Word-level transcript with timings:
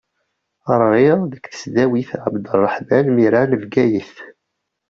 Ɣriɣ 0.77 1.19
deg 1.31 1.43
tesdawit 1.47 2.11
Ɛebderreḥman 2.23 3.05
Mira 3.15 3.41
n 3.49 3.51
Bgayet. 3.63 4.15